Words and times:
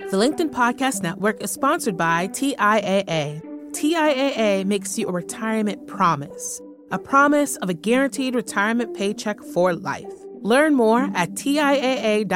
The 0.00 0.06
LinkedIn 0.20 0.50
Podcast 0.50 1.02
Network 1.02 1.40
is 1.40 1.52
sponsored 1.52 1.96
by 1.96 2.26
TIAA. 2.28 3.40
TIAA 3.70 4.64
makes 4.64 4.98
you 4.98 5.06
a 5.06 5.12
retirement 5.12 5.86
promise, 5.86 6.60
a 6.90 6.98
promise 6.98 7.54
of 7.56 7.68
a 7.68 7.74
guaranteed 7.74 8.34
retirement 8.34 8.96
paycheck 8.96 9.40
for 9.40 9.72
life. 9.72 10.12
Learn 10.42 10.74
more 10.74 11.10
at 11.14 11.30
TIAA.org 11.34 12.28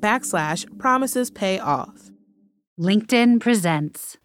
backslash 0.00 0.78
promises 0.78 1.30
pay 1.30 1.58
off. 1.58 2.10
LinkedIn 2.80 3.40
presents. 3.40 4.16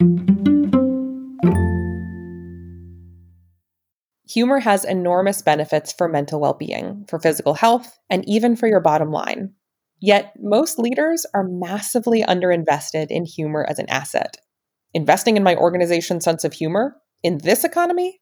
Humor 4.30 4.60
has 4.60 4.86
enormous 4.86 5.42
benefits 5.42 5.92
for 5.92 6.08
mental 6.08 6.40
well 6.40 6.54
being, 6.54 7.06
for 7.10 7.20
physical 7.20 7.56
health, 7.56 7.98
and 8.10 8.24
even 8.30 8.56
for 8.56 8.68
your 8.68 8.82
bottom 8.82 9.12
line. 9.12 9.56
Yet, 10.04 10.34
most 10.40 10.80
leaders 10.80 11.28
are 11.32 11.48
massively 11.48 12.24
underinvested 12.24 13.12
in 13.12 13.24
humor 13.24 13.64
as 13.70 13.78
an 13.78 13.88
asset. 13.88 14.38
Investing 14.96 15.38
in 15.38 15.44
my 15.44 15.56
organization's 15.56 16.24
sense 16.24 16.44
of 16.44 16.54
humor 16.54 16.96
in 17.22 17.38
this 17.38 17.64
economy? 17.64 18.20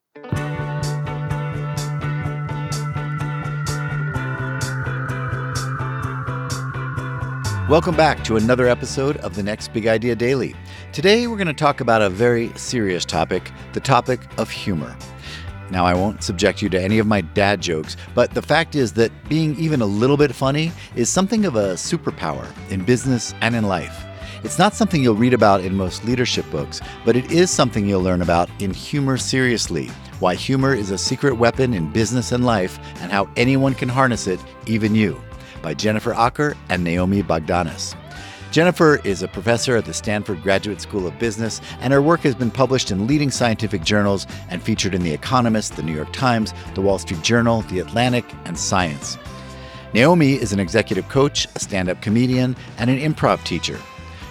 Welcome 7.70 7.95
back 7.95 8.25
to 8.25 8.35
another 8.35 8.67
episode 8.67 9.15
of 9.17 9.37
the 9.37 9.43
Next 9.43 9.71
Big 9.71 9.87
Idea 9.87 10.17
Daily. 10.17 10.53
Today, 10.91 11.27
we're 11.27 11.37
going 11.37 11.48
to 11.48 11.53
talk 11.53 11.79
about 11.79 12.01
a 12.01 12.09
very 12.09 12.51
serious 12.57 13.05
topic 13.05 13.53
the 13.71 13.79
topic 13.79 14.20
of 14.37 14.49
humor. 14.49 14.98
Now, 15.71 15.85
I 15.85 15.93
won't 15.93 16.23
subject 16.23 16.61
you 16.61 16.69
to 16.69 16.81
any 16.81 16.99
of 16.99 17.07
my 17.07 17.21
dad 17.21 17.61
jokes, 17.61 17.95
but 18.15 18.33
the 18.33 18.41
fact 18.41 18.75
is 18.75 18.93
that 18.93 19.11
being 19.29 19.55
even 19.57 19.81
a 19.81 19.85
little 19.85 20.17
bit 20.17 20.33
funny 20.33 20.71
is 20.95 21.09
something 21.09 21.45
of 21.45 21.55
a 21.55 21.73
superpower 21.73 22.47
in 22.69 22.83
business 22.83 23.33
and 23.41 23.55
in 23.55 23.65
life. 23.65 24.05
It's 24.43 24.57
not 24.57 24.73
something 24.73 25.03
you'll 25.03 25.15
read 25.15 25.33
about 25.33 25.61
in 25.61 25.75
most 25.75 26.05
leadership 26.05 26.49
books, 26.49 26.81
but 27.05 27.15
it 27.15 27.29
is 27.31 27.51
something 27.51 27.87
you'll 27.87 28.01
learn 28.01 28.21
about 28.21 28.49
in 28.59 28.73
Humor 28.73 29.17
Seriously 29.17 29.87
Why 30.20 30.35
Humor 30.35 30.73
is 30.73 30.91
a 30.91 30.98
Secret 30.98 31.35
Weapon 31.35 31.73
in 31.73 31.91
Business 31.91 32.31
and 32.31 32.45
Life, 32.45 32.79
and 33.01 33.11
How 33.11 33.29
Anyone 33.37 33.73
Can 33.73 33.89
Harness 33.89 34.27
It, 34.27 34.39
Even 34.65 34.95
You, 34.95 35.21
by 35.61 35.73
Jennifer 35.73 36.13
Aaker 36.13 36.57
and 36.70 36.83
Naomi 36.83 37.21
Bagdonas. 37.21 37.95
Jennifer 38.51 38.99
is 39.03 39.21
a 39.21 39.27
professor 39.27 39.77
at 39.77 39.85
the 39.85 39.93
Stanford 39.93 40.41
Graduate 40.41 40.81
School 40.81 41.05
of 41.05 41.19
Business, 41.19 41.61
and 41.81 41.93
her 41.93 42.01
work 42.01 42.21
has 42.21 42.33
been 42.33 42.49
published 42.49 42.89
in 42.89 43.05
leading 43.05 43.29
scientific 43.29 43.83
journals 43.83 44.25
and 44.49 44.63
featured 44.63 44.95
in 44.95 45.03
The 45.03 45.13
Economist, 45.13 45.75
The 45.75 45.83
New 45.83 45.93
York 45.93 46.11
Times, 46.13 46.51
The 46.73 46.81
Wall 46.81 46.97
Street 46.97 47.21
Journal, 47.21 47.61
The 47.63 47.77
Atlantic, 47.79 48.25
and 48.45 48.57
Science. 48.57 49.20
Naomi 49.93 50.33
is 50.33 50.51
an 50.51 50.59
executive 50.59 51.07
coach, 51.09 51.47
a 51.55 51.59
stand 51.59 51.89
up 51.89 52.01
comedian, 52.01 52.55
and 52.79 52.89
an 52.89 52.97
improv 52.97 53.43
teacher. 53.43 53.79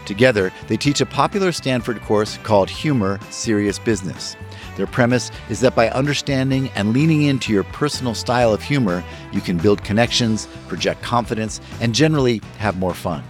Together, 0.05 0.53
they 0.67 0.77
teach 0.77 1.01
a 1.01 1.07
popular 1.07 1.53
Stanford 1.53 2.01
course 2.03 2.39
called 2.39 2.69
Humor 2.69 3.21
Serious 3.31 3.79
Business. 3.79 4.37
Their 4.77 4.89
premise 4.89 5.31
is 5.49 5.61
that 5.61 5.77
by 5.77 5.91
understanding 5.91 6.71
and 6.75 6.93
leaning 6.93 7.23
into 7.23 7.53
your 7.53 7.65
personal 7.65 8.15
style 8.15 8.53
of 8.53 8.63
humor, 8.63 9.05
you 9.31 9.41
can 9.41 9.59
build 9.59 9.85
connections, 9.85 10.49
project 10.67 11.03
confidence, 11.03 11.61
and 11.81 11.95
generally 11.95 12.43
have 12.59 12.79
more 12.79 12.95
fun. 12.95 13.23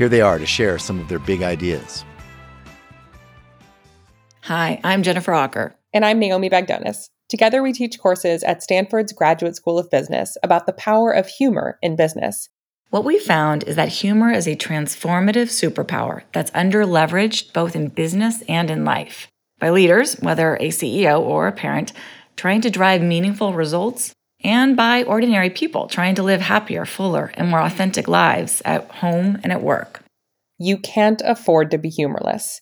Here 0.00 0.08
they 0.08 0.22
are 0.22 0.38
to 0.38 0.46
share 0.46 0.78
some 0.78 0.98
of 0.98 1.08
their 1.08 1.18
big 1.18 1.42
ideas. 1.42 2.06
Hi, 4.44 4.80
I'm 4.82 5.02
Jennifer 5.02 5.32
Aaker. 5.32 5.74
And 5.92 6.06
I'm 6.06 6.18
Naomi 6.18 6.48
Bagdonas. 6.48 7.10
Together, 7.28 7.62
we 7.62 7.74
teach 7.74 8.00
courses 8.00 8.42
at 8.42 8.62
Stanford's 8.62 9.12
Graduate 9.12 9.56
School 9.56 9.78
of 9.78 9.90
Business 9.90 10.38
about 10.42 10.64
the 10.64 10.72
power 10.72 11.12
of 11.12 11.26
humor 11.26 11.78
in 11.82 11.96
business. 11.96 12.48
What 12.88 13.04
we 13.04 13.18
found 13.18 13.64
is 13.64 13.76
that 13.76 13.90
humor 13.90 14.30
is 14.30 14.48
a 14.48 14.56
transformative 14.56 15.50
superpower 15.50 16.22
that's 16.32 16.50
under 16.54 16.86
leveraged 16.86 17.52
both 17.52 17.76
in 17.76 17.88
business 17.88 18.42
and 18.48 18.70
in 18.70 18.86
life 18.86 19.28
by 19.58 19.68
leaders, 19.68 20.14
whether 20.20 20.54
a 20.54 20.68
CEO 20.68 21.20
or 21.20 21.46
a 21.46 21.52
parent, 21.52 21.92
trying 22.36 22.62
to 22.62 22.70
drive 22.70 23.02
meaningful 23.02 23.52
results 23.52 24.14
and 24.42 24.76
by 24.76 25.02
ordinary 25.02 25.50
people 25.50 25.86
trying 25.86 26.14
to 26.14 26.22
live 26.22 26.40
happier, 26.40 26.84
fuller, 26.84 27.32
and 27.34 27.48
more 27.48 27.60
authentic 27.60 28.08
lives 28.08 28.62
at 28.64 28.90
home 28.90 29.38
and 29.42 29.52
at 29.52 29.62
work. 29.62 30.02
You 30.58 30.78
can't 30.78 31.22
afford 31.24 31.70
to 31.70 31.78
be 31.78 31.88
humorless. 31.88 32.60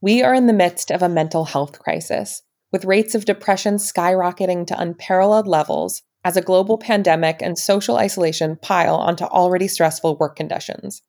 We 0.00 0.22
are 0.22 0.34
in 0.34 0.46
the 0.46 0.52
midst 0.52 0.90
of 0.90 1.02
a 1.02 1.08
mental 1.08 1.44
health 1.44 1.78
crisis, 1.78 2.42
with 2.72 2.84
rates 2.84 3.14
of 3.14 3.24
depression 3.24 3.74
skyrocketing 3.76 4.66
to 4.68 4.80
unparalleled 4.80 5.46
levels 5.46 6.02
as 6.24 6.36
a 6.36 6.42
global 6.42 6.78
pandemic 6.78 7.40
and 7.42 7.58
social 7.58 7.96
isolation 7.96 8.56
pile 8.60 8.96
onto 8.96 9.24
already 9.24 9.68
stressful 9.68 10.16
work 10.16 10.36
conditions. 10.36 11.02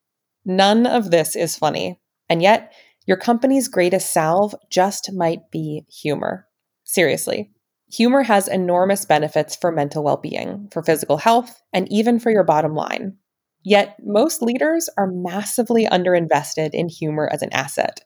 None 0.44 0.86
of 0.86 1.10
this 1.10 1.36
is 1.36 1.56
funny, 1.56 2.00
and 2.28 2.42
yet, 2.42 2.72
your 3.06 3.16
company's 3.16 3.68
greatest 3.68 4.12
salve 4.12 4.54
just 4.70 5.12
might 5.12 5.50
be 5.50 5.84
humor. 5.88 6.46
Seriously, 6.84 7.50
Humor 7.92 8.22
has 8.22 8.48
enormous 8.48 9.04
benefits 9.04 9.54
for 9.54 9.70
mental 9.70 10.02
well 10.02 10.16
being, 10.16 10.68
for 10.72 10.82
physical 10.82 11.18
health, 11.18 11.60
and 11.74 11.86
even 11.92 12.18
for 12.18 12.30
your 12.30 12.44
bottom 12.44 12.74
line. 12.74 13.18
Yet, 13.62 13.96
most 14.02 14.40
leaders 14.40 14.88
are 14.96 15.06
massively 15.06 15.84
underinvested 15.86 16.70
in 16.72 16.88
humor 16.88 17.28
as 17.30 17.42
an 17.42 17.52
asset. 17.52 18.00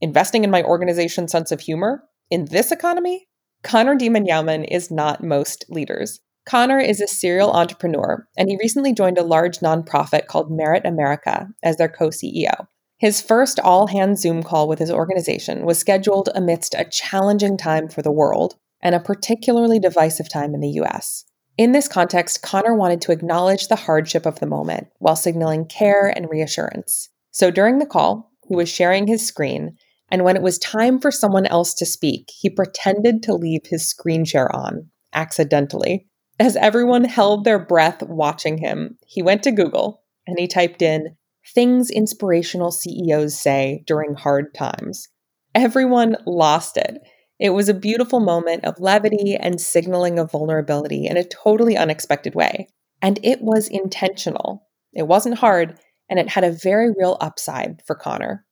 Investing 0.00 0.42
in 0.42 0.50
my 0.50 0.62
organization's 0.62 1.32
sense 1.32 1.52
of 1.52 1.60
humor 1.60 2.02
in 2.30 2.46
this 2.46 2.72
economy? 2.72 3.28
Connor 3.62 3.94
Demon 3.94 4.26
is 4.64 4.90
not 4.90 5.22
most 5.22 5.66
leaders. 5.68 6.20
Connor 6.46 6.78
is 6.78 7.02
a 7.02 7.06
serial 7.06 7.52
entrepreneur, 7.52 8.26
and 8.38 8.48
he 8.48 8.56
recently 8.56 8.94
joined 8.94 9.18
a 9.18 9.22
large 9.22 9.58
nonprofit 9.58 10.28
called 10.28 10.50
Merit 10.50 10.86
America 10.86 11.48
as 11.62 11.76
their 11.76 11.88
co 11.88 12.08
CEO. 12.08 12.68
His 12.98 13.20
first 13.20 13.60
all 13.60 13.88
hands 13.88 14.22
Zoom 14.22 14.42
call 14.42 14.66
with 14.66 14.78
his 14.78 14.90
organization 14.90 15.66
was 15.66 15.78
scheduled 15.78 16.30
amidst 16.34 16.74
a 16.74 16.88
challenging 16.90 17.58
time 17.58 17.88
for 17.88 18.00
the 18.00 18.12
world 18.12 18.56
and 18.82 18.94
a 18.94 19.00
particularly 19.00 19.78
divisive 19.78 20.28
time 20.30 20.54
in 20.54 20.60
the 20.60 20.80
US. 20.80 21.24
In 21.58 21.72
this 21.72 21.88
context, 21.88 22.42
Connor 22.42 22.74
wanted 22.74 23.00
to 23.02 23.12
acknowledge 23.12 23.68
the 23.68 23.76
hardship 23.76 24.26
of 24.26 24.40
the 24.40 24.46
moment 24.46 24.88
while 24.98 25.16
signaling 25.16 25.66
care 25.66 26.06
and 26.14 26.28
reassurance. 26.28 27.08
So 27.30 27.50
during 27.50 27.78
the 27.78 27.86
call, 27.86 28.30
he 28.48 28.54
was 28.54 28.68
sharing 28.68 29.06
his 29.06 29.26
screen, 29.26 29.76
and 30.10 30.22
when 30.22 30.36
it 30.36 30.42
was 30.42 30.58
time 30.58 31.00
for 31.00 31.10
someone 31.10 31.46
else 31.46 31.74
to 31.74 31.86
speak, 31.86 32.30
he 32.30 32.50
pretended 32.50 33.22
to 33.22 33.34
leave 33.34 33.66
his 33.66 33.88
screen 33.88 34.24
share 34.24 34.54
on, 34.54 34.90
accidentally. 35.12 36.06
As 36.38 36.56
everyone 36.56 37.04
held 37.04 37.44
their 37.44 37.58
breath 37.58 38.02
watching 38.02 38.58
him, 38.58 38.98
he 39.06 39.22
went 39.22 39.42
to 39.44 39.52
Google 39.52 40.02
and 40.26 40.38
he 40.38 40.46
typed 40.46 40.82
in 40.82 41.16
things 41.54 41.90
inspirational 41.90 42.70
CEOs 42.70 43.38
say 43.38 43.82
during 43.86 44.14
hard 44.14 44.54
times. 44.54 45.08
Everyone 45.54 46.16
lost 46.26 46.76
it. 46.76 46.98
It 47.38 47.50
was 47.50 47.68
a 47.68 47.74
beautiful 47.74 48.20
moment 48.20 48.64
of 48.64 48.80
levity 48.80 49.36
and 49.36 49.60
signaling 49.60 50.18
of 50.18 50.30
vulnerability 50.30 51.06
in 51.06 51.16
a 51.16 51.24
totally 51.24 51.76
unexpected 51.76 52.34
way. 52.34 52.68
And 53.02 53.20
it 53.22 53.42
was 53.42 53.68
intentional. 53.68 54.66
It 54.94 55.06
wasn't 55.06 55.38
hard, 55.38 55.78
and 56.08 56.18
it 56.18 56.30
had 56.30 56.44
a 56.44 56.52
very 56.52 56.90
real 56.96 57.18
upside 57.20 57.82
for 57.86 57.94
Connor. 57.94 58.44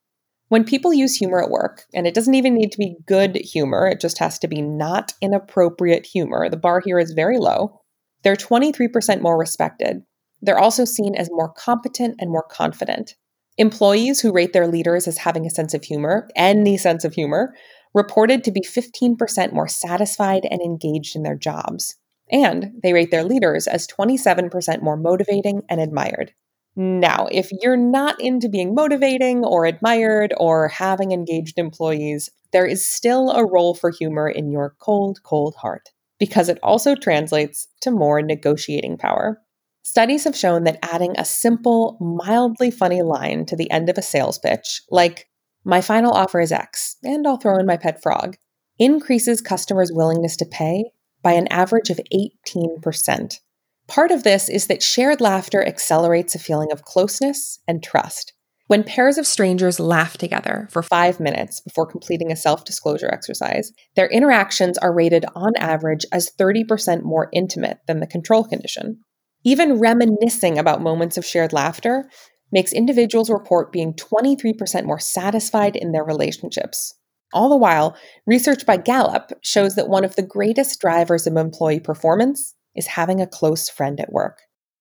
When 0.49 0.63
people 0.63 0.93
use 0.93 1.15
humor 1.15 1.41
at 1.41 1.49
work, 1.49 1.85
and 1.93 2.05
it 2.05 2.13
doesn't 2.13 2.35
even 2.35 2.53
need 2.53 2.71
to 2.71 2.77
be 2.77 2.97
good 3.07 3.35
humor, 3.35 3.87
it 3.87 3.99
just 3.99 4.19
has 4.19 4.37
to 4.39 4.47
be 4.47 4.61
not 4.61 5.13
inappropriate 5.19 6.05
humor, 6.05 6.47
the 6.49 6.57
bar 6.57 6.81
here 6.85 6.99
is 6.99 7.13
very 7.13 7.39
low, 7.39 7.81
they're 8.23 8.35
23% 8.35 9.21
more 9.21 9.37
respected. 9.37 10.03
They're 10.41 10.59
also 10.59 10.85
seen 10.85 11.15
as 11.15 11.29
more 11.31 11.51
competent 11.51 12.15
and 12.19 12.29
more 12.29 12.43
confident. 12.43 13.15
Employees 13.57 14.19
who 14.19 14.33
rate 14.33 14.53
their 14.53 14.67
leaders 14.67 15.07
as 15.07 15.17
having 15.17 15.45
a 15.45 15.49
sense 15.49 15.73
of 15.73 15.83
humor, 15.83 16.27
any 16.35 16.77
sense 16.77 17.03
of 17.03 17.13
humor, 17.13 17.55
reported 17.95 18.43
to 18.43 18.51
be 18.51 18.61
15% 18.61 19.53
more 19.53 19.67
satisfied 19.67 20.45
and 20.51 20.61
engaged 20.61 21.15
in 21.15 21.23
their 21.23 21.37
jobs. 21.37 21.95
And 22.31 22.73
they 22.83 22.93
rate 22.93 23.09
their 23.09 23.23
leaders 23.23 23.67
as 23.67 23.87
27% 23.87 24.83
more 24.83 24.97
motivating 24.97 25.63
and 25.69 25.79
admired. 25.79 26.33
Now, 26.75 27.27
if 27.31 27.49
you're 27.61 27.77
not 27.77 28.19
into 28.19 28.49
being 28.49 28.75
motivating 28.75 29.45
or 29.45 29.65
admired 29.65 30.33
or 30.37 30.67
having 30.67 31.13
engaged 31.13 31.57
employees, 31.57 32.29
there 32.51 32.65
is 32.65 32.85
still 32.85 33.31
a 33.31 33.45
role 33.45 33.73
for 33.73 33.91
humor 33.91 34.29
in 34.29 34.51
your 34.51 34.75
cold, 34.79 35.23
cold 35.23 35.55
heart 35.55 35.89
because 36.19 36.49
it 36.49 36.59
also 36.61 36.95
translates 36.95 37.67
to 37.81 37.91
more 37.91 38.21
negotiating 38.21 38.97
power. 38.97 39.39
Studies 39.83 40.23
have 40.23 40.35
shown 40.35 40.63
that 40.63 40.79
adding 40.81 41.13
a 41.17 41.23
simple, 41.23 41.97
mildly 42.01 42.71
funny 42.71 43.03
line 43.03 43.45
to 43.45 43.55
the 43.55 43.69
end 43.71 43.87
of 43.87 43.97
a 43.97 44.01
sales 44.01 44.39
pitch, 44.39 44.81
like, 44.89 45.27
my 45.65 45.81
final 45.81 46.13
offer 46.13 46.39
is 46.39 46.51
X, 46.51 46.97
and 47.03 47.25
I'll 47.27 47.37
throw 47.37 47.57
in 47.57 47.65
my 47.65 47.75
pet 47.75 48.01
frog, 48.01 48.37
increases 48.77 49.41
customers' 49.41 49.91
willingness 49.91 50.37
to 50.37 50.45
pay 50.45 50.91
by 51.23 51.33
an 51.33 51.47
average 51.47 51.89
of 51.89 51.99
18%. 52.13 53.39
Part 53.87 54.11
of 54.11 54.23
this 54.23 54.47
is 54.47 54.67
that 54.67 54.83
shared 54.83 55.21
laughter 55.21 55.65
accelerates 55.65 56.35
a 56.35 56.39
feeling 56.39 56.71
of 56.71 56.83
closeness 56.83 57.59
and 57.67 57.83
trust. 57.83 58.33
When 58.67 58.83
pairs 58.83 59.17
of 59.17 59.27
strangers 59.27 59.79
laugh 59.79 60.17
together 60.17 60.67
for 60.71 60.81
five 60.81 61.19
minutes 61.19 61.61
before 61.61 61.85
completing 61.85 62.31
a 62.31 62.35
self 62.35 62.63
disclosure 62.63 63.11
exercise, 63.11 63.71
their 63.95 64.07
interactions 64.07 64.77
are 64.79 64.93
rated 64.93 65.25
on 65.35 65.51
average 65.57 66.05
as 66.11 66.31
30% 66.39 67.03
more 67.03 67.29
intimate 67.31 67.79
than 67.87 67.99
the 67.99 68.07
control 68.07 68.43
condition. 68.43 68.99
Even 69.43 69.79
reminiscing 69.79 70.57
about 70.57 70.81
moments 70.81 71.17
of 71.17 71.25
shared 71.25 71.53
laughter 71.53 72.09
makes 72.51 72.73
individuals 72.73 73.29
report 73.29 73.71
being 73.71 73.93
23% 73.93 74.85
more 74.85 74.99
satisfied 74.99 75.75
in 75.75 75.91
their 75.91 76.03
relationships. 76.03 76.93
All 77.33 77.49
the 77.49 77.57
while, 77.57 77.95
research 78.25 78.65
by 78.65 78.77
Gallup 78.77 79.31
shows 79.41 79.75
that 79.75 79.89
one 79.89 80.05
of 80.05 80.15
the 80.15 80.21
greatest 80.21 80.79
drivers 80.79 81.27
of 81.27 81.35
employee 81.35 81.79
performance 81.79 82.55
is 82.75 82.87
having 82.87 83.19
a 83.19 83.27
close 83.27 83.69
friend 83.69 83.99
at 83.99 84.11
work. 84.11 84.39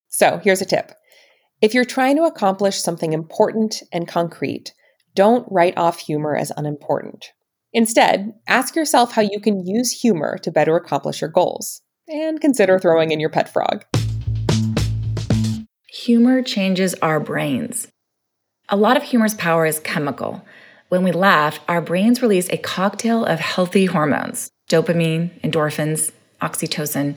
So, 0.08 0.40
here's 0.44 0.62
a 0.62 0.66
tip. 0.66 0.92
If 1.60 1.74
you're 1.74 1.84
trying 1.84 2.16
to 2.16 2.24
accomplish 2.24 2.80
something 2.80 3.12
important 3.12 3.82
and 3.92 4.06
concrete, 4.06 4.74
don't 5.14 5.46
write 5.50 5.76
off 5.76 5.98
humor 5.98 6.36
as 6.36 6.52
unimportant. 6.56 7.32
Instead, 7.72 8.34
ask 8.46 8.76
yourself 8.76 9.12
how 9.12 9.22
you 9.22 9.40
can 9.40 9.66
use 9.66 9.90
humor 9.90 10.38
to 10.38 10.52
better 10.52 10.76
accomplish 10.76 11.20
your 11.20 11.30
goals. 11.30 11.82
And 12.06 12.40
consider 12.40 12.78
throwing 12.78 13.10
in 13.10 13.18
your 13.18 13.30
pet 13.30 13.52
frog. 13.52 13.84
Humor 16.02 16.42
changes 16.42 16.96
our 17.02 17.20
brains. 17.20 17.86
A 18.68 18.76
lot 18.76 18.96
of 18.96 19.04
humor's 19.04 19.34
power 19.34 19.64
is 19.64 19.78
chemical. 19.78 20.44
When 20.88 21.04
we 21.04 21.12
laugh, 21.12 21.60
our 21.68 21.80
brains 21.80 22.20
release 22.20 22.48
a 22.48 22.56
cocktail 22.56 23.24
of 23.24 23.38
healthy 23.38 23.84
hormones 23.84 24.50
dopamine, 24.68 25.40
endorphins, 25.42 26.10
oxytocin. 26.42 27.14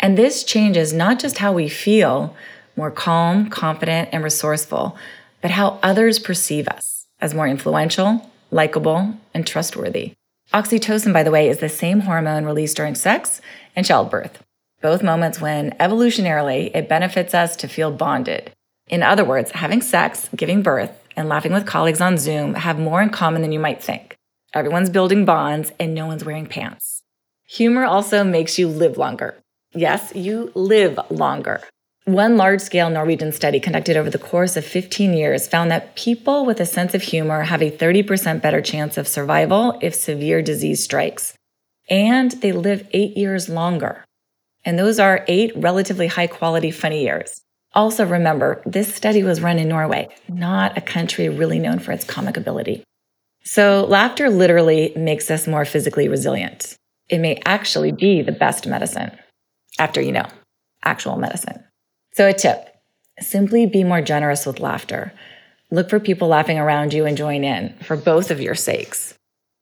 And 0.00 0.18
this 0.18 0.44
changes 0.44 0.92
not 0.92 1.18
just 1.18 1.38
how 1.38 1.54
we 1.54 1.70
feel, 1.70 2.36
more 2.76 2.90
calm, 2.90 3.48
confident, 3.48 4.10
and 4.12 4.22
resourceful, 4.22 4.98
but 5.40 5.52
how 5.52 5.78
others 5.82 6.18
perceive 6.18 6.68
us 6.68 7.06
as 7.22 7.32
more 7.32 7.48
influential, 7.48 8.30
likable, 8.50 9.14
and 9.32 9.46
trustworthy. 9.46 10.12
Oxytocin, 10.52 11.14
by 11.14 11.22
the 11.22 11.30
way, 11.30 11.48
is 11.48 11.60
the 11.60 11.70
same 11.70 12.00
hormone 12.00 12.44
released 12.44 12.76
during 12.76 12.94
sex 12.94 13.40
and 13.74 13.86
childbirth, 13.86 14.42
both 14.80 15.02
moments 15.02 15.40
when 15.40 15.72
evolutionarily 15.72 16.70
it 16.74 16.88
benefits 16.88 17.34
us 17.34 17.56
to 17.56 17.68
feel 17.68 17.90
bonded. 17.90 18.52
In 18.88 19.02
other 19.02 19.24
words, 19.24 19.52
having 19.52 19.82
sex, 19.82 20.28
giving 20.34 20.62
birth, 20.62 20.90
and 21.16 21.28
laughing 21.28 21.52
with 21.52 21.66
colleagues 21.66 22.00
on 22.00 22.18
Zoom 22.18 22.54
have 22.54 22.78
more 22.78 23.02
in 23.02 23.10
common 23.10 23.42
than 23.42 23.52
you 23.52 23.60
might 23.60 23.82
think. 23.82 24.16
Everyone's 24.52 24.90
building 24.90 25.24
bonds 25.24 25.72
and 25.78 25.94
no 25.94 26.06
one's 26.06 26.24
wearing 26.24 26.46
pants. 26.46 27.02
Humor 27.50 27.84
also 27.84 28.24
makes 28.24 28.58
you 28.58 28.68
live 28.68 28.96
longer. 28.96 29.36
Yes, 29.72 30.12
you 30.14 30.50
live 30.54 30.98
longer. 31.10 31.60
One 32.04 32.36
large 32.36 32.60
scale 32.60 32.90
Norwegian 32.90 33.30
study 33.30 33.60
conducted 33.60 33.96
over 33.96 34.10
the 34.10 34.18
course 34.18 34.56
of 34.56 34.64
15 34.64 35.12
years 35.14 35.46
found 35.46 35.70
that 35.70 35.94
people 35.94 36.44
with 36.44 36.58
a 36.58 36.66
sense 36.66 36.94
of 36.94 37.02
humor 37.02 37.42
have 37.42 37.62
a 37.62 37.70
30% 37.70 38.42
better 38.42 38.60
chance 38.60 38.96
of 38.96 39.06
survival 39.06 39.78
if 39.80 39.94
severe 39.94 40.42
disease 40.42 40.82
strikes. 40.82 41.34
And 41.88 42.32
they 42.40 42.52
live 42.52 42.88
eight 42.92 43.16
years 43.16 43.48
longer. 43.48 44.04
And 44.64 44.78
those 44.78 44.98
are 44.98 45.24
eight 45.28 45.52
relatively 45.56 46.06
high 46.06 46.26
quality 46.26 46.70
funny 46.70 47.02
years. 47.02 47.42
Also, 47.72 48.04
remember, 48.04 48.62
this 48.66 48.94
study 48.94 49.22
was 49.22 49.40
run 49.40 49.58
in 49.58 49.68
Norway, 49.68 50.08
not 50.28 50.76
a 50.76 50.80
country 50.80 51.28
really 51.28 51.58
known 51.58 51.78
for 51.78 51.92
its 51.92 52.04
comic 52.04 52.36
ability. 52.36 52.82
So, 53.44 53.86
laughter 53.88 54.28
literally 54.28 54.92
makes 54.96 55.30
us 55.30 55.46
more 55.46 55.64
physically 55.64 56.08
resilient. 56.08 56.76
It 57.08 57.18
may 57.18 57.40
actually 57.46 57.92
be 57.92 58.22
the 58.22 58.32
best 58.32 58.66
medicine, 58.66 59.12
after 59.78 60.00
you 60.00 60.12
know, 60.12 60.26
actual 60.84 61.16
medicine. 61.16 61.64
So, 62.12 62.26
a 62.26 62.32
tip 62.32 62.66
simply 63.20 63.66
be 63.66 63.84
more 63.84 64.02
generous 64.02 64.46
with 64.46 64.60
laughter. 64.60 65.12
Look 65.70 65.88
for 65.88 66.00
people 66.00 66.28
laughing 66.28 66.58
around 66.58 66.92
you 66.92 67.06
and 67.06 67.16
join 67.16 67.44
in 67.44 67.74
for 67.82 67.96
both 67.96 68.30
of 68.30 68.40
your 68.40 68.54
sakes. 68.54 69.14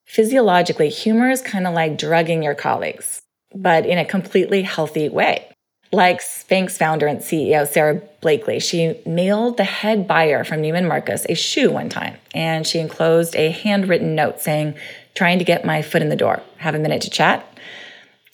Physiologically, 0.06 0.88
humor 0.88 1.28
is 1.28 1.42
kind 1.42 1.66
of 1.66 1.74
like 1.74 1.98
drugging 1.98 2.42
your 2.42 2.54
colleagues, 2.54 3.20
but 3.54 3.86
in 3.86 3.98
a 3.98 4.04
completely 4.04 4.62
healthy 4.62 5.08
way. 5.08 5.48
Like 5.90 6.20
Spanx 6.20 6.72
founder 6.72 7.06
and 7.06 7.20
CEO 7.20 7.66
Sara 7.66 8.02
Blakely, 8.20 8.60
she 8.60 9.00
mailed 9.06 9.56
the 9.56 9.64
head 9.64 10.06
buyer 10.06 10.44
from 10.44 10.60
Neiman 10.60 10.86
Marcus 10.86 11.24
a 11.28 11.34
shoe 11.34 11.70
one 11.70 11.88
time, 11.88 12.16
and 12.34 12.66
she 12.66 12.78
enclosed 12.78 13.34
a 13.36 13.50
handwritten 13.50 14.14
note 14.14 14.40
saying, 14.40 14.74
Trying 15.14 15.38
to 15.38 15.44
get 15.44 15.64
my 15.64 15.82
foot 15.82 16.02
in 16.02 16.10
the 16.10 16.16
door. 16.16 16.42
Have 16.58 16.74
a 16.74 16.78
minute 16.78 17.02
to 17.02 17.10
chat? 17.10 17.46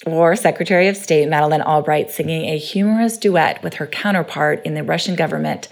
Or 0.04 0.36
Secretary 0.36 0.88
of 0.88 0.96
State 0.96 1.28
Madeleine 1.28 1.62
Albright 1.62 2.10
singing 2.10 2.46
a 2.46 2.58
humorous 2.58 3.16
duet 3.16 3.62
with 3.62 3.74
her 3.74 3.86
counterpart 3.86 4.60
in 4.66 4.74
the 4.74 4.82
Russian 4.82 5.14
government 5.14 5.68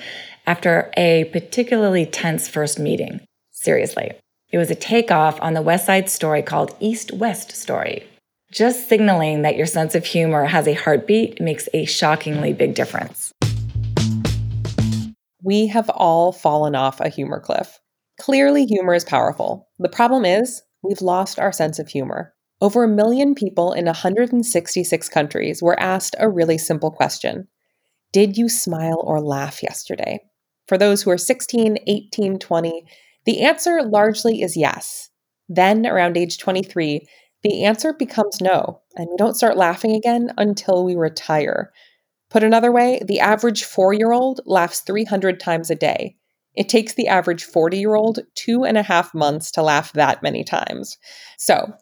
after 0.47 0.93
a 0.97 1.25
particularly 1.33 2.07
tense 2.07 2.49
first 2.49 2.79
meeting. 2.79 3.21
Seriously. 3.51 4.13
It 4.51 4.59
was 4.59 4.71
a 4.71 4.75
takeoff 4.75 5.41
on 5.41 5.55
the 5.55 5.63
West 5.63 5.87
Side 5.87 6.09
story 6.09 6.43
called 6.43 6.77
East 6.79 7.13
West 7.13 7.53
Story. 7.53 8.07
Just 8.53 8.87
signaling 8.87 9.41
that 9.43 9.57
your 9.57 9.65
sense 9.65 9.95
of 9.95 10.05
humor 10.05 10.45
has 10.45 10.69
a 10.69 10.75
heartbeat 10.75 11.41
makes 11.41 11.71
a 11.73 11.87
shockingly 11.87 12.53
big 12.53 12.75
difference. 12.75 13.33
We 15.43 15.69
have 15.69 15.89
all 15.89 16.33
fallen 16.33 16.75
off 16.75 17.01
a 17.01 17.09
humor 17.09 17.41
cliff. 17.41 17.81
Clearly, 18.21 18.67
humor 18.67 18.93
is 18.93 19.07
powerful. 19.07 19.71
The 19.79 19.89
problem 19.89 20.27
is, 20.27 20.61
we've 20.83 21.01
lost 21.01 21.39
our 21.39 21.51
sense 21.51 21.79
of 21.79 21.89
humor. 21.89 22.35
Over 22.61 22.85
a 22.85 22.89
million 22.89 23.35
people 23.35 23.73
in 23.73 23.87
166 23.87 25.09
countries 25.09 25.63
were 25.63 25.81
asked 25.81 26.15
a 26.19 26.29
really 26.29 26.59
simple 26.59 26.91
question 26.91 27.49
Did 28.13 28.37
you 28.37 28.51
smile 28.51 29.01
or 29.03 29.23
laugh 29.23 29.63
yesterday? 29.63 30.21
For 30.69 30.77
those 30.77 31.01
who 31.01 31.11
are 31.11 31.17
16, 31.17 31.79
18, 31.87 32.39
20, 32.39 32.85
the 33.25 33.41
answer 33.41 33.83
largely 33.83 34.43
is 34.43 34.59
yes. 34.59 35.09
Then, 35.49 35.87
around 35.87 36.19
age 36.19 36.37
23, 36.37 37.07
the 37.43 37.65
answer 37.65 37.93
becomes 37.93 38.41
no, 38.41 38.81
and 38.97 39.09
we 39.11 39.17
don't 39.17 39.37
start 39.37 39.57
laughing 39.57 39.95
again 39.95 40.33
until 40.39 40.85
we 40.85 40.95
retire. 40.95 41.73
Put 42.31 42.45
another 42.45 42.73
way, 42.73 43.01
the 43.05 43.21
average 43.21 43.65
four 43.65 43.93
year 43.93 44.13
old 44.13 44.41
laughs 44.47 44.81
300 44.81 45.41
times 45.41 45.71
a 45.71 45.75
day. 45.75 46.17
It 46.55 46.69
takes 46.69 46.95
the 46.95 47.09
average 47.09 47.45
40 47.45 47.79
year 47.79 47.95
old 47.95 48.21
two 48.35 48.65
and 48.65 48.79
a 48.79 48.83
half 48.83 49.15
months 49.15 49.51
to 49.53 49.63
laugh 49.63 49.93
that 49.95 50.23
many 50.23 50.45
times. 50.45 50.99
So, 51.37 51.73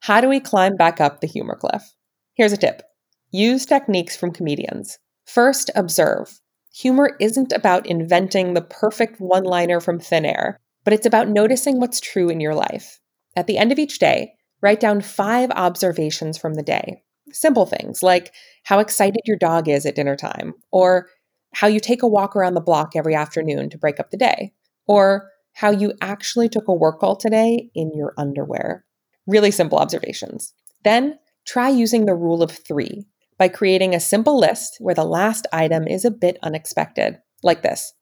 how 0.00 0.20
do 0.20 0.28
we 0.28 0.40
climb 0.40 0.76
back 0.76 1.00
up 1.00 1.20
the 1.20 1.26
humor 1.26 1.56
cliff? 1.56 1.94
Here's 2.34 2.52
a 2.52 2.56
tip 2.56 2.82
use 3.30 3.66
techniques 3.66 4.16
from 4.16 4.32
comedians. 4.32 4.98
First, 5.26 5.70
observe. 5.76 6.40
Humor 6.74 7.16
isn't 7.20 7.52
about 7.52 7.86
inventing 7.86 8.54
the 8.54 8.62
perfect 8.62 9.20
one 9.20 9.44
liner 9.44 9.80
from 9.80 10.00
thin 10.00 10.24
air, 10.24 10.58
but 10.84 10.92
it's 10.92 11.06
about 11.06 11.28
noticing 11.28 11.78
what's 11.78 12.00
true 12.00 12.28
in 12.28 12.40
your 12.40 12.54
life. 12.54 13.00
At 13.36 13.46
the 13.46 13.58
end 13.58 13.70
of 13.70 13.78
each 13.78 13.98
day, 13.98 14.32
Write 14.62 14.80
down 14.80 15.00
five 15.00 15.50
observations 15.52 16.36
from 16.38 16.54
the 16.54 16.62
day. 16.62 17.02
Simple 17.32 17.66
things 17.66 18.02
like 18.02 18.32
how 18.64 18.78
excited 18.78 19.20
your 19.24 19.38
dog 19.38 19.68
is 19.68 19.86
at 19.86 19.94
dinner 19.94 20.16
time, 20.16 20.54
or 20.72 21.08
how 21.54 21.66
you 21.66 21.80
take 21.80 22.02
a 22.02 22.08
walk 22.08 22.36
around 22.36 22.54
the 22.54 22.60
block 22.60 22.92
every 22.94 23.14
afternoon 23.14 23.70
to 23.70 23.78
break 23.78 24.00
up 24.00 24.10
the 24.10 24.16
day, 24.16 24.52
or 24.86 25.30
how 25.54 25.70
you 25.70 25.92
actually 26.00 26.48
took 26.48 26.68
a 26.68 26.74
work 26.74 27.00
call 27.00 27.16
today 27.16 27.70
in 27.74 27.92
your 27.94 28.14
underwear. 28.16 28.84
Really 29.26 29.50
simple 29.50 29.78
observations. 29.78 30.52
Then 30.84 31.18
try 31.46 31.68
using 31.68 32.06
the 32.06 32.14
rule 32.14 32.42
of 32.42 32.50
three 32.50 33.06
by 33.38 33.48
creating 33.48 33.94
a 33.94 34.00
simple 34.00 34.38
list 34.38 34.76
where 34.80 34.94
the 34.94 35.04
last 35.04 35.46
item 35.52 35.86
is 35.86 36.04
a 36.04 36.10
bit 36.10 36.38
unexpected, 36.42 37.18
like 37.42 37.62
this 37.62 37.92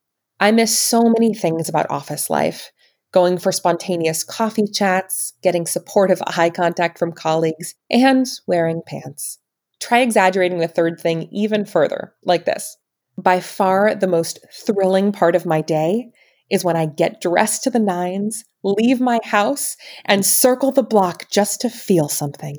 I 0.41 0.53
miss 0.53 0.79
so 0.79 1.03
many 1.03 1.35
things 1.35 1.69
about 1.69 1.91
office 1.91 2.31
life 2.31 2.71
going 3.13 3.39
for 3.39 3.53
spontaneous 3.53 4.25
coffee 4.25 4.67
chats, 4.67 5.33
getting 5.43 5.67
supportive 5.67 6.21
eye 6.27 6.51
contact 6.51 6.99
from 6.99 7.13
colleagues, 7.13 7.75
and 7.91 8.27
wearing 8.47 8.83
pants. 8.87 9.39
Try 9.81 10.01
exaggerating 10.01 10.59
the 10.59 10.69
third 10.69 11.01
thing 11.01 11.29
even 11.31 11.65
further, 11.65 12.15
like 12.25 12.45
this. 12.45 12.77
By 13.17 13.41
far 13.41 13.95
the 13.95 14.07
most 14.07 14.41
thrilling 14.53 15.13
part 15.13 15.35
of 15.35 15.47
my 15.47 15.61
day 15.61 16.11
is 16.51 16.65
when 16.65 16.77
I 16.77 16.87
get 16.87 17.21
dressed 17.21 17.65
to 17.65 17.71
the 17.71 17.79
nines, 17.79 18.45
leave 18.63 19.01
my 19.01 19.21
house, 19.25 19.77
and 20.05 20.25
circle 20.25 20.73
the 20.73 20.83
block 20.83 21.31
just 21.31 21.61
to 21.63 21.71
feel 21.71 22.09
something. 22.09 22.57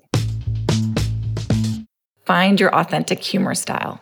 Find 2.25 2.60
your 2.60 2.74
authentic 2.75 3.24
humor 3.24 3.56
style. 3.56 4.01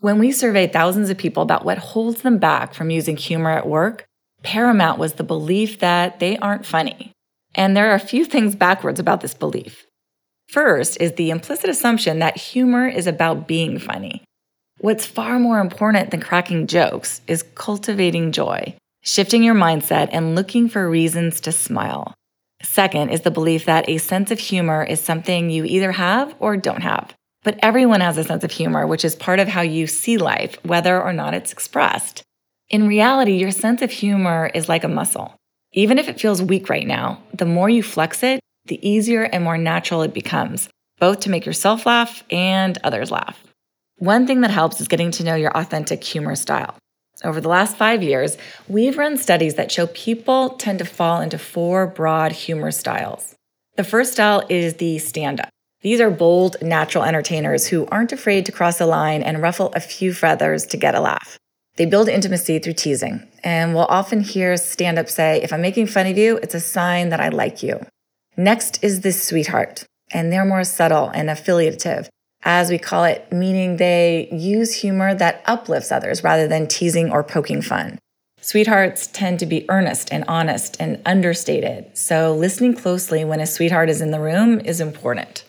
When 0.00 0.18
we 0.18 0.32
surveyed 0.32 0.72
thousands 0.72 1.10
of 1.10 1.16
people 1.16 1.42
about 1.42 1.64
what 1.64 1.78
holds 1.78 2.22
them 2.22 2.38
back 2.38 2.74
from 2.74 2.90
using 2.90 3.16
humor 3.16 3.50
at 3.50 3.68
work, 3.68 4.04
paramount 4.42 4.98
was 4.98 5.14
the 5.14 5.24
belief 5.24 5.78
that 5.80 6.20
they 6.20 6.36
aren't 6.38 6.66
funny. 6.66 7.12
And 7.54 7.76
there 7.76 7.90
are 7.90 7.94
a 7.94 8.00
few 8.00 8.24
things 8.24 8.56
backwards 8.56 8.98
about 8.98 9.20
this 9.20 9.34
belief. 9.34 9.86
First 10.48 11.00
is 11.00 11.12
the 11.12 11.30
implicit 11.30 11.70
assumption 11.70 12.18
that 12.18 12.36
humor 12.36 12.86
is 12.86 13.06
about 13.06 13.48
being 13.48 13.78
funny. 13.78 14.22
What's 14.80 15.06
far 15.06 15.38
more 15.38 15.60
important 15.60 16.10
than 16.10 16.20
cracking 16.20 16.66
jokes 16.66 17.20
is 17.26 17.44
cultivating 17.54 18.32
joy, 18.32 18.74
shifting 19.02 19.42
your 19.42 19.54
mindset, 19.54 20.08
and 20.12 20.34
looking 20.34 20.68
for 20.68 20.90
reasons 20.90 21.40
to 21.42 21.52
smile. 21.52 22.14
Second 22.62 23.10
is 23.10 23.22
the 23.22 23.30
belief 23.30 23.64
that 23.64 23.88
a 23.88 23.98
sense 23.98 24.30
of 24.30 24.38
humor 24.38 24.82
is 24.84 25.00
something 25.00 25.50
you 25.50 25.64
either 25.64 25.92
have 25.92 26.34
or 26.38 26.56
don't 26.56 26.82
have. 26.82 27.12
But 27.44 27.58
everyone 27.62 28.00
has 28.00 28.18
a 28.18 28.24
sense 28.24 28.44
of 28.44 28.52
humor, 28.52 28.86
which 28.86 29.04
is 29.04 29.16
part 29.16 29.40
of 29.40 29.48
how 29.48 29.62
you 29.62 29.86
see 29.86 30.16
life, 30.16 30.56
whether 30.64 31.00
or 31.00 31.12
not 31.12 31.34
it's 31.34 31.52
expressed. 31.52 32.22
In 32.70 32.86
reality, 32.86 33.34
your 33.34 33.50
sense 33.50 33.82
of 33.82 33.90
humor 33.90 34.50
is 34.54 34.68
like 34.68 34.84
a 34.84 34.88
muscle. 34.88 35.34
Even 35.72 35.98
if 35.98 36.08
it 36.08 36.20
feels 36.20 36.42
weak 36.42 36.68
right 36.68 36.86
now, 36.86 37.22
the 37.34 37.46
more 37.46 37.68
you 37.68 37.82
flex 37.82 38.22
it, 38.22 38.40
the 38.66 38.86
easier 38.88 39.22
and 39.22 39.42
more 39.42 39.58
natural 39.58 40.02
it 40.02 40.14
becomes, 40.14 40.68
both 40.98 41.20
to 41.20 41.30
make 41.30 41.46
yourself 41.46 41.86
laugh 41.86 42.22
and 42.30 42.78
others 42.84 43.10
laugh. 43.10 43.42
One 43.96 44.26
thing 44.26 44.40
that 44.40 44.50
helps 44.50 44.80
is 44.80 44.88
getting 44.88 45.10
to 45.12 45.24
know 45.24 45.34
your 45.34 45.56
authentic 45.56 46.02
humor 46.02 46.34
style. 46.34 46.76
Over 47.24 47.40
the 47.40 47.48
last 47.48 47.76
five 47.76 48.02
years, 48.02 48.36
we've 48.68 48.98
run 48.98 49.16
studies 49.16 49.54
that 49.54 49.70
show 49.70 49.86
people 49.88 50.50
tend 50.50 50.78
to 50.80 50.84
fall 50.84 51.20
into 51.20 51.38
four 51.38 51.86
broad 51.86 52.32
humor 52.32 52.70
styles. 52.70 53.34
The 53.76 53.84
first 53.84 54.12
style 54.12 54.44
is 54.48 54.74
the 54.74 54.98
stand 54.98 55.40
up. 55.40 55.48
These 55.82 56.00
are 56.00 56.10
bold, 56.10 56.56
natural 56.62 57.04
entertainers 57.04 57.66
who 57.66 57.86
aren't 57.86 58.12
afraid 58.12 58.46
to 58.46 58.52
cross 58.52 58.80
a 58.80 58.86
line 58.86 59.22
and 59.22 59.42
ruffle 59.42 59.72
a 59.74 59.80
few 59.80 60.12
feathers 60.12 60.66
to 60.66 60.76
get 60.76 60.94
a 60.94 61.00
laugh. 61.00 61.38
They 61.76 61.86
build 61.86 62.08
intimacy 62.08 62.58
through 62.58 62.74
teasing, 62.74 63.26
and 63.42 63.74
we'll 63.74 63.86
often 63.86 64.20
hear 64.20 64.56
stand 64.56 64.98
up 64.98 65.08
say, 65.08 65.40
If 65.42 65.52
I'm 65.52 65.62
making 65.62 65.86
fun 65.86 66.06
of 66.06 66.18
you, 66.18 66.36
it's 66.38 66.54
a 66.54 66.60
sign 66.60 67.08
that 67.08 67.20
I 67.20 67.28
like 67.28 67.62
you. 67.62 67.80
Next 68.36 68.82
is 68.84 69.00
the 69.00 69.12
sweetheart, 69.12 69.84
and 70.12 70.30
they're 70.30 70.44
more 70.44 70.64
subtle 70.64 71.08
and 71.14 71.30
affiliative, 71.30 72.10
as 72.44 72.70
we 72.70 72.78
call 72.78 73.04
it, 73.04 73.32
meaning 73.32 73.76
they 73.76 74.28
use 74.30 74.74
humor 74.74 75.14
that 75.14 75.42
uplifts 75.46 75.90
others 75.90 76.22
rather 76.22 76.46
than 76.46 76.66
teasing 76.66 77.10
or 77.10 77.22
poking 77.22 77.62
fun. 77.62 77.98
Sweethearts 78.42 79.06
tend 79.06 79.38
to 79.38 79.46
be 79.46 79.70
earnest 79.70 80.12
and 80.12 80.24
honest 80.28 80.76
and 80.80 81.00
understated, 81.06 81.96
so 81.96 82.34
listening 82.34 82.74
closely 82.74 83.24
when 83.24 83.40
a 83.40 83.46
sweetheart 83.46 83.88
is 83.88 84.00
in 84.00 84.10
the 84.10 84.20
room 84.20 84.60
is 84.60 84.80
important. 84.80 85.44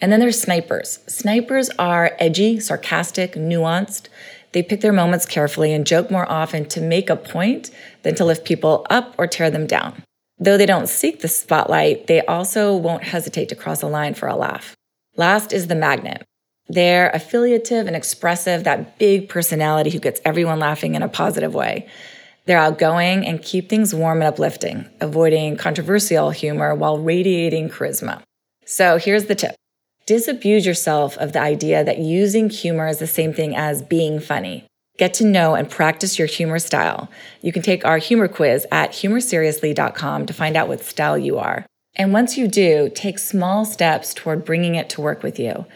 And 0.00 0.10
then 0.10 0.18
there's 0.18 0.40
snipers. 0.40 0.98
Snipers 1.06 1.70
are 1.78 2.16
edgy, 2.18 2.58
sarcastic, 2.58 3.34
nuanced. 3.34 4.08
They 4.52 4.62
pick 4.62 4.80
their 4.80 4.92
moments 4.92 5.26
carefully 5.26 5.72
and 5.72 5.86
joke 5.86 6.10
more 6.10 6.30
often 6.30 6.66
to 6.68 6.80
make 6.80 7.10
a 7.10 7.16
point 7.16 7.70
than 8.02 8.14
to 8.16 8.24
lift 8.24 8.44
people 8.44 8.86
up 8.90 9.14
or 9.18 9.26
tear 9.26 9.50
them 9.50 9.66
down. 9.66 10.02
Though 10.38 10.58
they 10.58 10.66
don't 10.66 10.88
seek 10.88 11.20
the 11.20 11.28
spotlight, 11.28 12.06
they 12.06 12.20
also 12.26 12.76
won't 12.76 13.04
hesitate 13.04 13.48
to 13.50 13.54
cross 13.54 13.82
a 13.82 13.86
line 13.86 14.14
for 14.14 14.28
a 14.28 14.36
laugh. 14.36 14.76
Last 15.16 15.52
is 15.52 15.68
the 15.68 15.74
magnet. 15.74 16.24
They're 16.68 17.10
affiliative 17.10 17.86
and 17.86 17.96
expressive, 17.96 18.64
that 18.64 18.98
big 18.98 19.28
personality 19.28 19.90
who 19.90 19.98
gets 19.98 20.20
everyone 20.24 20.58
laughing 20.58 20.94
in 20.94 21.02
a 21.02 21.08
positive 21.08 21.54
way. 21.54 21.88
They're 22.46 22.58
outgoing 22.58 23.26
and 23.26 23.42
keep 23.42 23.68
things 23.68 23.94
warm 23.94 24.18
and 24.18 24.28
uplifting, 24.28 24.88
avoiding 25.00 25.56
controversial 25.56 26.30
humor 26.30 26.74
while 26.74 26.98
radiating 26.98 27.68
charisma. 27.68 28.22
So 28.64 28.96
here's 28.96 29.26
the 29.26 29.34
tip 29.34 29.54
disabuse 30.06 30.66
yourself 30.66 31.16
of 31.18 31.32
the 31.32 31.40
idea 31.40 31.84
that 31.84 31.98
using 31.98 32.50
humor 32.50 32.88
is 32.88 32.98
the 32.98 33.06
same 33.06 33.32
thing 33.32 33.54
as 33.56 33.82
being 33.82 34.20
funny. 34.20 34.66
Get 34.98 35.14
to 35.14 35.24
know 35.24 35.54
and 35.54 35.70
practice 35.70 36.18
your 36.18 36.28
humor 36.28 36.58
style. 36.58 37.10
You 37.40 37.52
can 37.52 37.62
take 37.62 37.84
our 37.84 37.98
humor 37.98 38.28
quiz 38.28 38.66
at 38.70 38.92
humorseriously.com 38.92 40.26
to 40.26 40.32
find 40.32 40.56
out 40.56 40.68
what 40.68 40.84
style 40.84 41.16
you 41.16 41.38
are. 41.38 41.66
And 41.94 42.12
once 42.12 42.36
you 42.36 42.48
do, 42.48 42.90
take 42.94 43.18
small 43.18 43.64
steps 43.64 44.14
toward 44.14 44.44
bringing 44.44 44.74
it 44.74 44.88
to 44.90 45.00
work 45.00 45.22
with 45.22 45.38
you. 45.38 45.66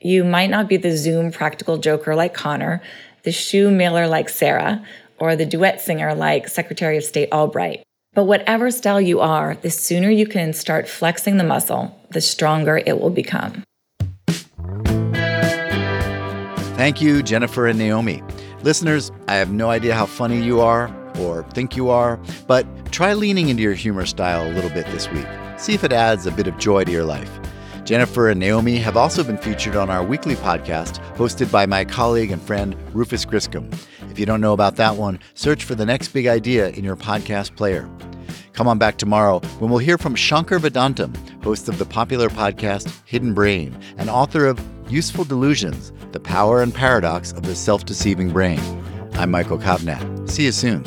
You 0.00 0.22
might 0.22 0.50
not 0.50 0.68
be 0.68 0.76
the 0.76 0.96
Zoom 0.96 1.32
practical 1.32 1.78
joker 1.78 2.14
like 2.14 2.34
Connor, 2.34 2.80
the 3.24 3.32
shoe 3.32 3.70
mailer 3.70 4.06
like 4.06 4.28
Sara, 4.28 4.84
or 5.18 5.34
the 5.34 5.46
duet 5.46 5.80
singer 5.80 6.14
like 6.14 6.48
Secretary 6.48 6.96
of 6.96 7.04
State 7.04 7.30
Albright. 7.32 7.82
But 8.14 8.24
whatever 8.24 8.70
style 8.70 9.00
you 9.00 9.20
are, 9.20 9.56
the 9.56 9.70
sooner 9.70 10.10
you 10.10 10.26
can 10.26 10.52
start 10.52 10.88
flexing 10.88 11.36
the 11.36 11.44
muscle, 11.44 12.00
the 12.10 12.20
stronger 12.20 12.78
it 12.78 13.00
will 13.00 13.10
become. 13.10 13.64
Thank 16.78 17.02
you, 17.02 17.24
Jennifer 17.24 17.66
and 17.66 17.76
Naomi. 17.76 18.22
Listeners, 18.62 19.10
I 19.26 19.34
have 19.34 19.50
no 19.50 19.68
idea 19.68 19.96
how 19.96 20.06
funny 20.06 20.40
you 20.40 20.60
are 20.60 20.94
or 21.18 21.42
think 21.50 21.74
you 21.74 21.90
are, 21.90 22.20
but 22.46 22.64
try 22.92 23.14
leaning 23.14 23.48
into 23.48 23.64
your 23.64 23.74
humor 23.74 24.06
style 24.06 24.48
a 24.48 24.54
little 24.54 24.70
bit 24.70 24.86
this 24.86 25.10
week. 25.10 25.26
See 25.56 25.74
if 25.74 25.82
it 25.82 25.92
adds 25.92 26.24
a 26.24 26.30
bit 26.30 26.46
of 26.46 26.56
joy 26.56 26.84
to 26.84 26.92
your 26.92 27.02
life. 27.02 27.40
Jennifer 27.84 28.28
and 28.28 28.38
Naomi 28.38 28.76
have 28.76 28.96
also 28.96 29.24
been 29.24 29.38
featured 29.38 29.74
on 29.74 29.90
our 29.90 30.04
weekly 30.04 30.36
podcast, 30.36 31.04
hosted 31.16 31.50
by 31.50 31.66
my 31.66 31.84
colleague 31.84 32.30
and 32.30 32.40
friend 32.40 32.76
Rufus 32.94 33.24
Griscom. 33.24 33.76
If 34.08 34.16
you 34.20 34.24
don't 34.24 34.40
know 34.40 34.52
about 34.52 34.76
that 34.76 34.94
one, 34.94 35.18
search 35.34 35.64
for 35.64 35.74
the 35.74 35.84
next 35.84 36.10
big 36.10 36.28
idea 36.28 36.68
in 36.68 36.84
your 36.84 36.94
podcast 36.94 37.56
player. 37.56 37.90
Come 38.52 38.68
on 38.68 38.78
back 38.78 38.98
tomorrow 38.98 39.40
when 39.58 39.68
we'll 39.68 39.80
hear 39.80 39.98
from 39.98 40.14
Shankar 40.14 40.60
Vedantam, 40.60 41.42
host 41.42 41.68
of 41.68 41.80
the 41.80 41.86
popular 41.86 42.28
podcast 42.28 42.88
Hidden 43.04 43.34
Brain 43.34 43.76
and 43.96 44.08
author 44.08 44.46
of 44.46 44.60
Useful 44.88 45.24
Delusions 45.24 45.92
The 46.12 46.20
Power 46.20 46.62
and 46.62 46.74
Paradox 46.74 47.32
of 47.32 47.42
the 47.42 47.54
Self 47.54 47.84
Deceiving 47.84 48.30
Brain. 48.30 48.60
I'm 49.14 49.30
Michael 49.30 49.58
Kovnat. 49.58 50.30
See 50.30 50.44
you 50.44 50.52
soon. 50.52 50.82